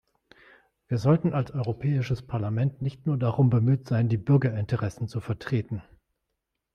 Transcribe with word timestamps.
Wir 0.87 0.97
sollten 0.97 1.31
als 1.35 1.51
Europäisches 1.51 2.23
Parlament 2.23 2.81
nicht 2.81 3.05
nur 3.05 3.19
darum 3.19 3.51
bemüht 3.51 3.87
sein, 3.87 4.09
die 4.09 4.17
Bürgerinteressen 4.17 5.07
zu 5.07 5.19
vertreten. 5.19 5.83